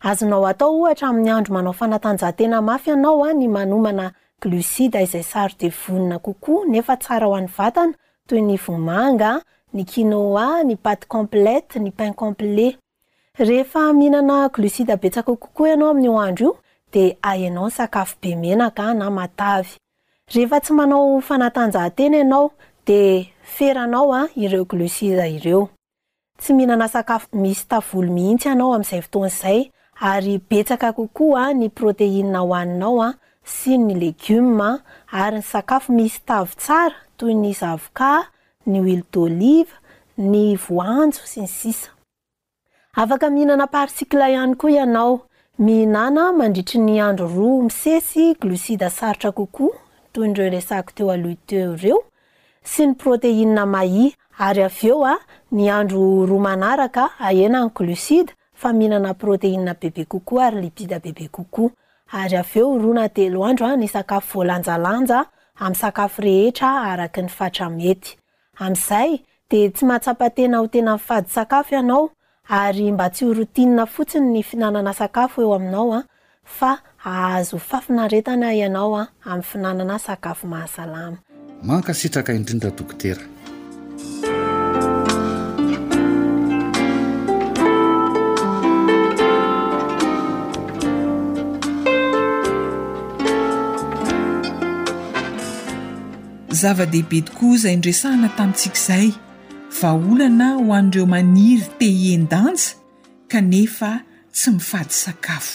[0.00, 5.22] azonao atao ohatra amin'ny andro manao fanatanjahantena mafy ianao a ah, ny manomana glocida izay
[5.22, 7.92] saro devonina kokoa nefa tsara ho an'ny vatana
[8.26, 9.40] toy ny vomanga
[9.72, 12.76] ny kinoa ny pate complete ny pain camplet
[13.38, 16.56] rehefa mihinana glocida betsaka kokoa ianao amin'ny ho andro io
[16.92, 19.66] de aenao ny sakafo be menaka na maav
[20.34, 22.50] rehefa tsy manao fanatanjahantena ianao
[22.86, 29.70] deao ah, ireoid reoty mihinana sakafo misy tavolo mihitsy anao ami'izay fotoan'zay
[30.00, 34.80] ary betsaka kokoaa ny proteina hoaninao a ah, sy ny legioma
[35.12, 38.24] ary ny sakafo misy tavy tsara toy ny zavoka
[38.66, 39.76] ny hoily doliva
[40.16, 41.90] ny voanjo sy ny sisa
[42.96, 45.20] afaka mihinana parsikla ihany koa ianao
[45.58, 49.76] miinana mandritry ny andro roa misesy glocida sarotra kokoa
[50.12, 52.02] toy nreo resako teo aloi teo ireo
[52.64, 55.20] sy ny proteina mahi ary avy eo a ah,
[55.52, 61.70] ny andro roa manaraka ahena ny glocida famihinana proteinia bebe kokoa ary lipida bebe kokoa
[62.12, 65.24] ary av eo roana telo andro a ny sakafo voalanjalanja
[65.60, 68.18] amn'ny sakafo rehetra araky ny fatra mety
[68.60, 69.16] amin'izay
[69.50, 72.10] de tsy mahatsapatena ho tena nifady sakafo ianao
[72.48, 76.04] ary mba tsy horotinia fotsiny ny fiinanana sakafo eo aminao a ah.
[76.44, 81.16] fa ahazo fafinaretana ianao a ah, amin'ny fiinanana sakafo mahasalama
[81.62, 83.20] manka sitraka indrindra dokotera
[96.50, 99.08] zava-dehibe tokoa izay ndresahana tamintsikaizay
[99.80, 102.70] va olana ho andireo maniry teien-danja
[103.30, 103.90] kanefa
[104.36, 105.54] tsy mifady sakafo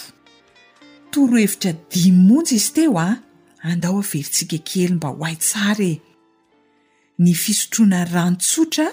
[1.11, 3.09] torohevitra dimy monjy izy teo a
[3.71, 5.95] andao averintsika kely mba ho aitsara e
[7.23, 8.87] ny fisotroana ranotsotra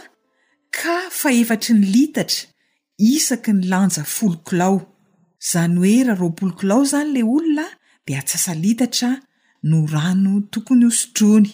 [0.77, 2.45] ka faefatry ny litatra
[3.13, 4.77] isaky ny lanja folokilao
[5.45, 7.67] izany hoe raharoapolokilao izany la olona
[8.07, 9.11] dea atsasa litatra
[9.69, 11.51] no rano tokony hosotrony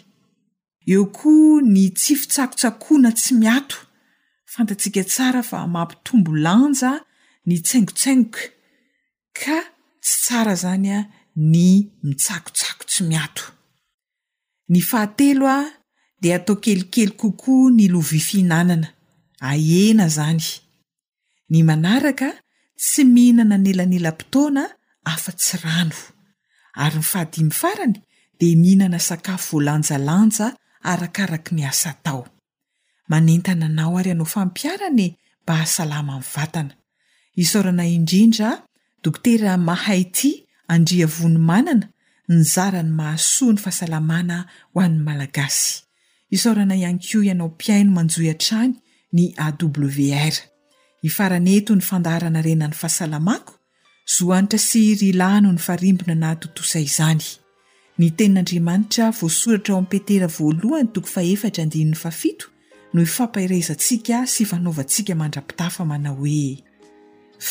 [0.92, 3.76] eo koa ny tsifitsakotsakoana tsy miato
[4.52, 6.92] fantatsika tsara fa mampitombo lanja
[7.48, 8.44] ny tsaingotsaingoka
[9.40, 9.58] ka
[10.04, 11.00] tsy tsara zany a
[11.52, 11.62] ny
[12.06, 13.44] mitsakotsako tsy miato
[14.72, 15.60] ny fahatelo a
[16.22, 18.88] de atao kelikely kokoa ny lovifihinanana
[19.50, 20.46] ahena zany
[21.50, 22.28] ny manaraka
[22.82, 24.62] tsy mihinana nyelanelam-potona
[25.12, 25.98] afa-tsy rano
[26.82, 27.96] ary ny fahadimy farany
[28.38, 30.46] de mihinana sakafo voalanja lanja
[30.82, 32.26] arakaraka ni asa tao
[33.08, 35.16] manentananao ary anao fampiarany
[35.46, 36.74] bahasalama my vatana
[37.36, 38.50] isorana indrindra
[39.02, 40.30] dokotera mahay ty
[40.74, 41.86] andria vony manana
[42.28, 44.36] nizarany mahasoa ny fahasalamana
[44.74, 45.66] ho an'y malagasy
[46.36, 48.74] isorana iankio ianao mpiaino manjoi atrany
[49.14, 50.34] ny awr
[51.08, 53.52] ifaraneto ny fandaharana renany fahasalamako
[54.14, 57.24] zoanitra sy ry lano ny farimbona na totosa izany
[57.98, 62.46] ny tenin'andriamanitra voasoratra o amin'ny petera voalohany toko fa efatra andini'ny fafito
[62.94, 66.62] no ifampairaizantsika sy fanaovantsika mandrapitafa manao hoe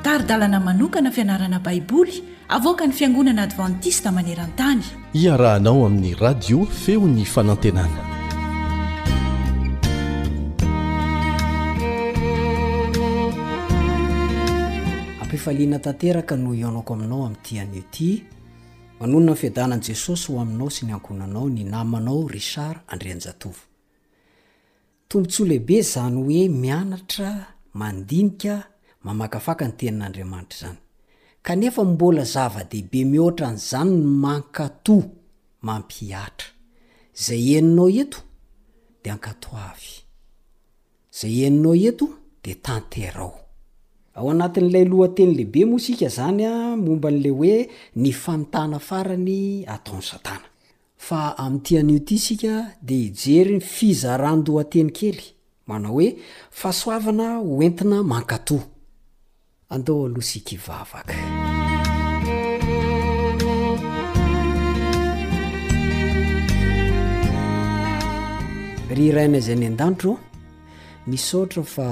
[0.04, 2.16] taridalana manokana fianarana baiboly
[2.58, 4.84] avoka ny fiangonana advantista maneran-tany
[5.26, 8.02] iarahanao amin'ny radio feon'ny fanantenana
[15.44, 18.10] falina tanteraka no ionako aminao ami'ntian'io ty
[19.00, 23.60] manonona ny fidanan' jesosy ho aminao sy ny angonanao ny namanao rishard andrinjatovo
[25.08, 27.32] tombontsoa lehibe zany hoe mianatra
[27.80, 28.56] mandinika
[29.04, 30.80] mamakafaka ny tenin'andriamanitra zany
[31.42, 34.98] kanefa mbola zava-dehibe mihoatran'zany no mankato
[35.62, 36.48] mampiatra
[37.26, 38.20] zay eninao ento
[39.04, 39.92] de ankato avy
[41.18, 42.08] zay eninao ento
[42.44, 43.43] de tanteraao
[44.16, 47.56] ao anatin'n'ilay lohanteny lehibe moa sika zany a momba n'la hoe
[48.02, 50.48] ny fanotana farany ataon'ny satana
[51.06, 52.54] fa amin'n'ity an'io ity sika
[52.88, 55.22] dea hijeryny fizaran-dohateny kely
[55.70, 56.08] manao hoe
[56.62, 58.66] fahasoavana hoentina mankatoha
[59.70, 61.14] andao aloha sika ivavaka
[68.98, 70.12] ry raina izy any an-danitro
[71.06, 71.88] a misohatra fa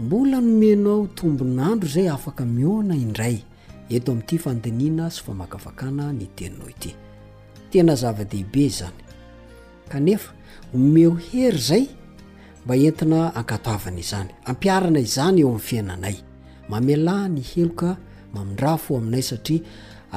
[0.00, 3.36] mbola nomenao tombonandro zay afaka mioana indray
[3.92, 6.90] eto ami'ity fandiniana sy famakafakana ny teninao ity
[7.70, 8.96] tena zava-dehibe izany
[9.92, 10.32] kanefa
[10.74, 11.84] omeho hery zay
[12.64, 16.16] mba entina akatoavana izany ampiarana izany eo amin'n fiainanay
[16.70, 17.90] mamelay ny heloka
[18.34, 19.60] mamindra fo aminay satria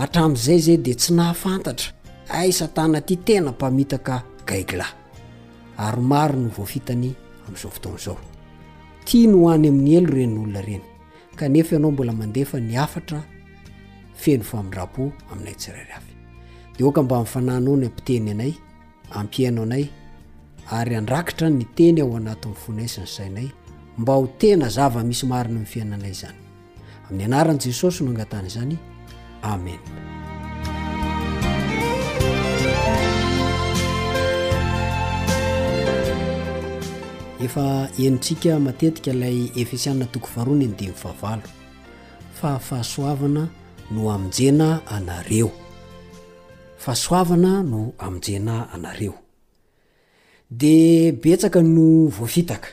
[0.01, 1.89] atramn'izay zay de tsy nahafantatra
[2.39, 4.15] ay satana ty tena mpamitaka
[4.47, 4.87] gaigla
[5.85, 7.09] arymaro no voafitany
[7.47, 8.17] am'izao foton'izao
[9.05, 10.83] tia no hoany amin'ny elo renin'olona ireny
[11.39, 13.19] kanefa ianao mbola mandehafa ni afatra
[14.23, 16.11] feno famindrapo aminay tsirary avy
[16.75, 18.53] dea oka mba mifananao ny ampiteny anay
[19.19, 19.83] ampiaina anay
[20.77, 23.47] ary andrakitra ny teny ao anatinyfonaysanysainay
[23.99, 26.37] mba ho tena zava misy marina minny fiainanay zany
[27.09, 28.75] amin'ny anaran' jesosy no angatany izany
[29.53, 29.81] amen
[37.43, 37.65] efa
[38.03, 41.47] enintsika matetika ilay efesianna toko faroany endehamivavalo
[42.39, 43.43] fa fahasoavana
[43.91, 44.67] no aminjena
[44.97, 45.49] anareo
[46.83, 49.13] fahasoavana no aminjena anareo
[50.51, 50.75] de
[51.23, 51.87] betsaka no
[52.17, 52.69] voafitaka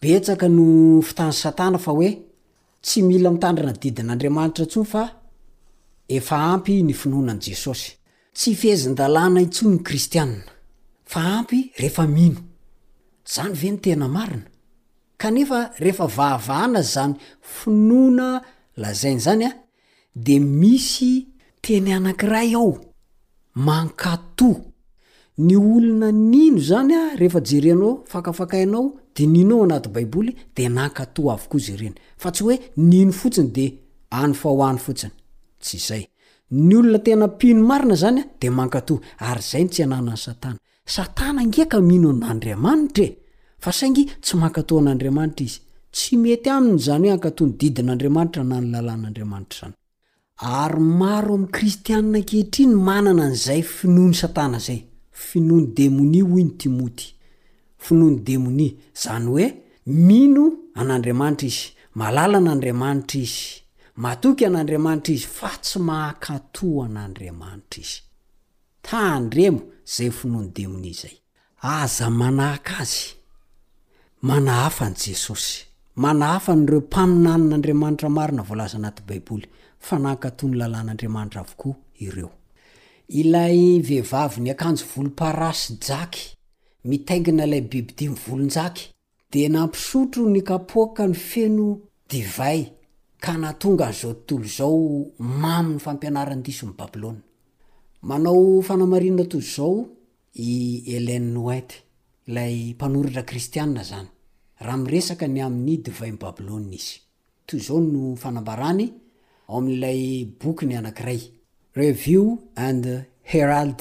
[0.00, 0.66] betsaka no
[1.08, 2.10] fitany satana fa hoe
[2.84, 5.02] tsy mila mitandrina didin'andriamanitra ntso fa
[6.18, 7.88] efa ampy ny finonany jesosy
[8.36, 10.42] tsy fihezin-dalàna intsonny kristianna
[11.12, 12.40] fa ampy rehefa mino
[13.24, 14.44] zany ve ny tena marina
[15.18, 18.42] kanefa rehefa vahavahanaz zany finoana
[18.76, 19.50] lazainy zany a
[20.14, 21.26] de misy
[21.62, 22.78] teny anankiray ao
[23.54, 24.50] mankato
[25.38, 28.84] ny olona nino zany a rehefa jerenao fakafakahinao
[29.16, 31.94] de ninao anaty baiboly de nankat avokoa zreny
[32.24, 32.56] a tsy oe
[32.90, 33.66] nino fotsiny de
[34.20, 35.12] ayhoy otiny
[36.50, 40.56] ynylnatenaino ina zany dezay ny anananyn
[40.86, 43.16] satana angiaka mino n'andriamanitra e
[43.62, 45.60] fa saingy tsy mahakato an'andriamanitra izy
[45.94, 49.74] tsy mety aminy zany hoe ankatoany didin'andriamanitra na ny lalàn'andriamanitra zany
[50.62, 54.80] ary maro amin'ny kristianina akehitriny manana n'izay finoany satana zay
[55.10, 57.06] finoany demonia hoy ny timoty
[57.84, 58.72] finoa ny demonia
[59.02, 59.46] zany hoe
[60.08, 60.44] mino
[60.80, 61.62] an'andriamanitra izy
[62.00, 63.40] malala an'andriamanitra izy
[64.04, 67.96] matoky an'andriamanitra izy fa tsy makato an'andriamanitra izy
[68.88, 73.02] tandremo zay finonydemnyizayaza anahaka azy
[74.22, 75.64] manahafa ny jesosy
[76.02, 79.46] manahafa nyreo mpaminanin'andriamanitra marina voalaza anat baiboly
[79.86, 81.74] fa nakatony lalàn'andriamanitra avokoa
[82.06, 82.30] ireo
[83.42, 83.58] ay
[83.88, 86.22] vehivavy ny akanjo volomparasy jaky
[86.90, 88.84] mitaigina lay bibidimyvolonjaky
[89.32, 91.66] de nampisotro ny kapoaka ny feno
[92.10, 92.60] divay
[93.24, 95.12] ka naonga an'zao tontolzao
[95.42, 97.20] mam'ny fampianarandisony bablôna
[98.04, 99.76] manao fanamarina toy izao
[100.34, 101.74] i elen n whigte
[102.28, 104.08] ilay mpanoritra kristiana zany
[104.60, 106.96] raha miresaka ny amin'ny divay ny babilôa izy
[107.46, 108.82] toy izao no fanambarany
[109.48, 110.00] ao amin'ilay
[110.40, 111.20] bokyny anankiray
[111.80, 112.24] review
[112.66, 112.84] and
[113.32, 113.80] herald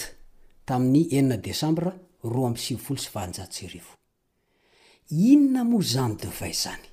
[0.67, 1.91] tamin'ny enina desambra
[2.33, 3.91] roa ampysivyfolo sy vanjatsyrivo
[5.29, 6.87] inona mo zany divay zany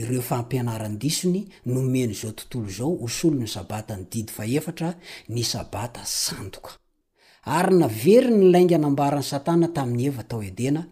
[0.00, 1.42] ireo fampianaranydisony
[1.74, 4.90] nomeny zao tontolo zao ho solo ny sabata ny didy faefatra
[5.28, 6.70] ny sabata santoka
[7.54, 10.82] ary navery ny lainga nambaran'ny satana tamin'ny evatao edena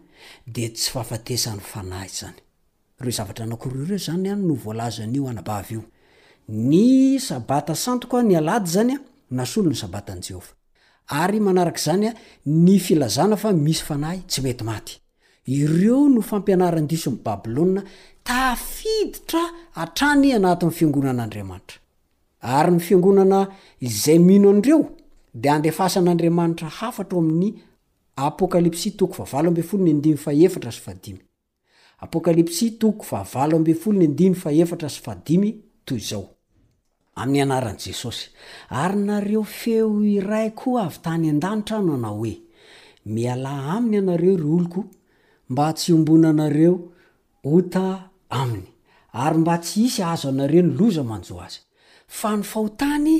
[0.55, 5.81] de tsy fafatesany fanah zayezavr narreo zanyozaay
[7.55, 8.99] aatsano nyadzynany
[9.79, 10.41] saateyznay
[15.45, 17.81] ireo no fampianaran-diso amin'y babilôna
[18.27, 19.41] tafiditra
[19.83, 21.77] atrany anatiny fiangonan'andriamanitra
[22.57, 23.39] ary ny fiangonana
[23.87, 24.79] izay mino andreo
[25.41, 27.61] dia andefasan'andriamanitra hafatra o amin'ny
[28.15, 28.93] apokalipsy
[37.17, 38.25] amin'y anaran' jesosy
[38.83, 42.33] ary nareo feoyraiko avy tany an-danitra no anao hoe
[43.15, 44.81] miala aminy anareo ry oloko
[45.49, 46.75] mba tsy ombonanareo
[47.43, 48.67] ota aminy
[49.23, 51.59] ary mba tsy isy ahzo anareo ny loza manjoa azy
[52.07, 53.13] fa ny fahotany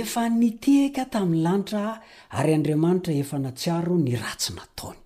[0.00, 1.82] efa nytehaka tamin'ny lanitra
[2.38, 4.98] ary andriamanitra efa natsiaro ny ratsy nataony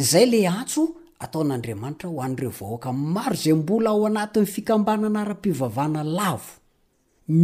[0.00, 0.82] izay le atso
[1.24, 6.52] ataon'andriamanitra ho an'ireo vahoaka maro zay mbola ao anaty ny fikambanana ara-pivavana lavo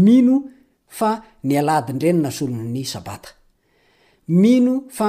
[0.04, 0.34] mino
[0.98, 1.10] fa
[1.46, 3.30] ny aladi ndreny na solo'ny sabata
[4.28, 5.08] mino fa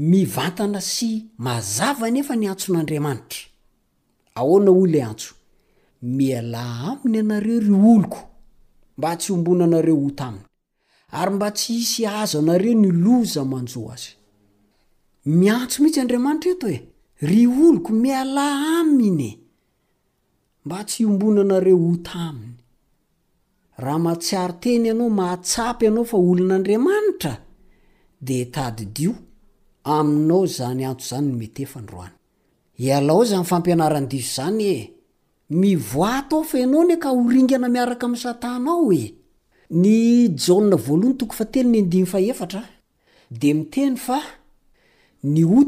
[0.00, 1.10] mivantana sy
[1.46, 3.42] mazava nefa ny antson'andriamanitra
[4.40, 5.32] ahoana o lo antso
[6.02, 8.20] mialay aminy anareo ry oloko
[8.98, 10.44] mba tsy ombonanareo ho taaminy
[11.18, 14.10] ary mba tsy isy azo anareo ny loza manjo azy
[15.40, 16.78] miantso mihitsy andriamanitra eoto e
[17.28, 19.30] ry oloko mialay aminye
[20.64, 22.56] mba tsy ombonanareo ho taaminy
[23.82, 27.32] raha mahatsiary-teny ianao mahatsapy ianao fa olon'andriamanitra
[28.26, 29.12] de tadidio
[29.84, 32.10] aminao zany anto zany nmetefandroany
[32.78, 34.92] ialaoza ny fampianarandiso zany e
[35.50, 39.14] mivoat ao fa ianao ne ka horingana miaraka am'y satana ao e
[39.70, 40.28] ny a
[43.30, 43.96] d iey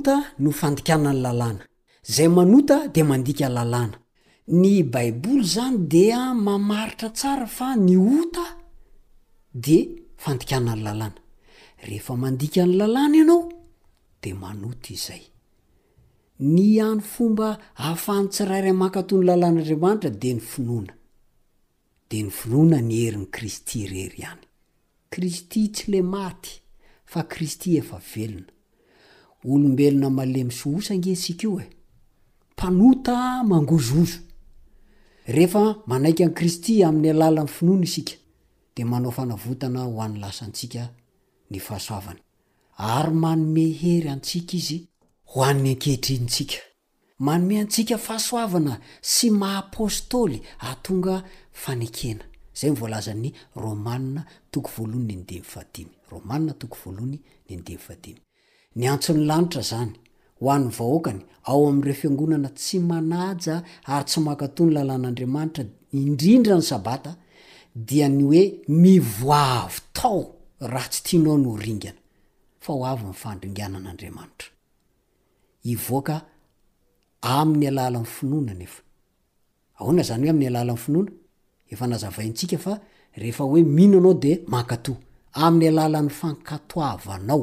[0.02, 1.60] ta no fandikana ny lalàna
[2.02, 3.98] zay manota de mandika ny lalàna
[4.48, 8.56] ny baiboly zany dia mamaritra tsara fa ny ota
[9.54, 9.88] d
[14.24, 15.22] de manota izay
[16.54, 17.48] ny hany fomba
[17.82, 20.92] ahafahny tsirayray makatony lalàn'andriamanitra de ny finoana
[22.10, 24.42] de ny finoana ny herin'ny kristy rery ihany
[25.12, 26.52] kristy tsy le maty
[27.12, 28.50] fa kristy efa velona
[29.52, 31.66] olombelona malemy sohosange isika io e
[32.54, 33.14] mpanota
[33.50, 34.18] mangozozo
[35.36, 38.14] rehefa manaika n'y kristy amin'ny alala ny finoana isika
[38.74, 40.82] de manao fanavotana ho an'ny lasa ntsika
[41.50, 42.20] ny fahasoavany
[42.84, 44.78] ary manome hery antsika izy
[45.34, 46.58] ho an'ny ankehidrintsika
[47.28, 48.74] manome antsika fahasoavana
[49.12, 51.16] sy mahapôstôly aotonga
[51.62, 52.24] fanekena
[52.58, 53.30] zay volazany
[53.64, 54.22] romanna
[54.52, 58.06] toko voalohany nyndedim rmaa too nnnd
[58.76, 59.92] ny antson'ny lanitra zany
[60.40, 61.20] ho an'ny vahoakany
[61.50, 63.54] ao amin'ire fiangonana tsy manaja
[63.92, 65.64] ary tsy makatoa ny lalàn'andriamanitra
[66.00, 67.16] indrindra ny sabata
[67.74, 70.18] dia ny oe mivoavy tao
[70.60, 72.01] rah tsy tianao no oringana
[72.64, 74.48] faoavamifandrngananadramantra
[75.72, 76.08] ivok
[77.34, 78.82] ami'ny alala ny finoana nefa
[79.78, 81.12] aoana zanyhoe am'ny alalanfinoana
[81.72, 82.72] ef nazavaintsika fa
[83.20, 84.94] rehefa oe miinoanao de makao
[85.44, 87.42] amn'ny alala ny fankatoavanao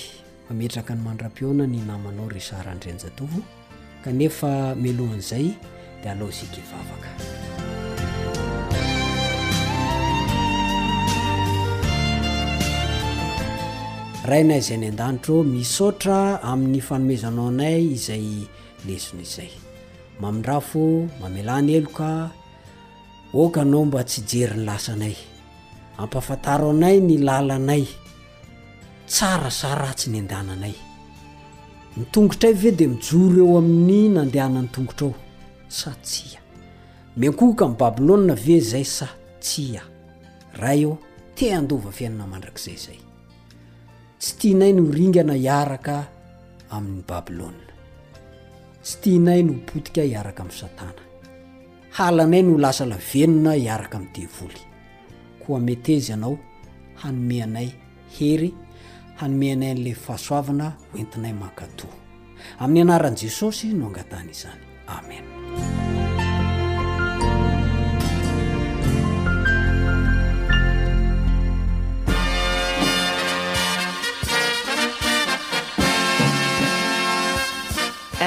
[0.49, 3.41] mametraka ny mandra-piona ny namanao re sarandrenjatovo
[4.05, 5.47] kanefa meloan'zay
[6.03, 7.11] de alao zik ivavaka
[14.29, 16.19] raina izay ny andanitr misotra
[16.53, 18.27] amin'ny fanomezanao anay izay
[18.87, 19.49] lezina izay
[20.21, 20.83] mamindrafo
[21.21, 22.09] mamelany eloka
[23.43, 25.17] okanao mba tsy jeryny lasanay
[26.03, 27.85] ampafantaro anay ny lalaanay
[29.13, 30.77] tsara saratsy nyandananay
[31.97, 35.15] nytongotray ve di mijoro eo amin'ny nandehanany tongotra ao
[35.81, 36.41] sa tsia
[37.17, 39.09] miankohoka miny babilôa ve zay sa
[39.45, 39.83] tsia
[40.61, 40.93] raha eo
[41.37, 43.01] te andova fiainana mandrak'izay zay
[44.19, 45.97] tsy tianay no ringana hiaraka
[46.77, 47.53] amin'ny babilôa
[48.85, 51.03] tsy tianay nopotika hiaraka amin'ny satana
[51.99, 54.61] halanay no lasa lavenona hiaraka amin'ny devoly
[55.43, 56.35] koa metezy ianao
[57.03, 57.69] hanomeanay
[58.19, 58.51] hery
[59.21, 61.87] hanomeanay an'lay fahasoavana hoentinay makato
[62.65, 64.63] amin'ny anaran'i jesosy no angatany izany
[64.95, 65.37] amena